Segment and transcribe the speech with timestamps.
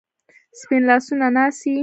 [0.59, 1.75] سپین لاسونه ناڅي